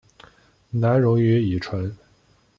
[0.71, 1.95] 难溶于乙醇。